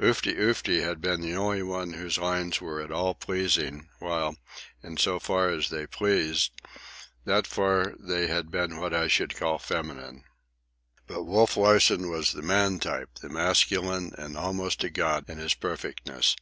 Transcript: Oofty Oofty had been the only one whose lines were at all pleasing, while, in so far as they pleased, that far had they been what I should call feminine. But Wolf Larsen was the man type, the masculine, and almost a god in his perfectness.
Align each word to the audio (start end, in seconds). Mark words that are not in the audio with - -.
Oofty 0.00 0.34
Oofty 0.38 0.80
had 0.82 1.02
been 1.02 1.20
the 1.20 1.34
only 1.34 1.62
one 1.62 1.92
whose 1.92 2.16
lines 2.16 2.58
were 2.58 2.80
at 2.80 2.90
all 2.90 3.12
pleasing, 3.14 3.90
while, 3.98 4.34
in 4.82 4.96
so 4.96 5.20
far 5.20 5.50
as 5.50 5.68
they 5.68 5.86
pleased, 5.86 6.52
that 7.26 7.46
far 7.46 7.90
had 7.90 7.96
they 8.00 8.42
been 8.44 8.78
what 8.80 8.94
I 8.94 9.08
should 9.08 9.36
call 9.36 9.58
feminine. 9.58 10.24
But 11.06 11.24
Wolf 11.24 11.58
Larsen 11.58 12.08
was 12.10 12.32
the 12.32 12.40
man 12.40 12.78
type, 12.78 13.10
the 13.20 13.28
masculine, 13.28 14.12
and 14.16 14.38
almost 14.38 14.82
a 14.84 14.88
god 14.88 15.28
in 15.28 15.36
his 15.36 15.52
perfectness. 15.52 16.34